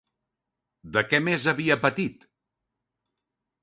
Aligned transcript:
De 0.95 1.05
què 1.11 1.21
més 1.27 1.47
havia 1.53 1.79
patit? 1.87 2.29